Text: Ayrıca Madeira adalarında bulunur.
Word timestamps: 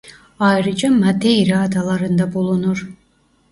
Ayrıca 0.39 0.89
Madeira 0.91 1.61
adalarında 1.63 2.33
bulunur. 2.33 2.89